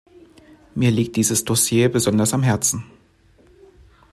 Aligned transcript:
Mir 0.73 0.89
liegt 0.89 1.15
dieses 1.15 1.45
Dossier 1.45 1.87
besonders 1.91 2.33
am 2.33 2.41
Herzen. 2.41 2.85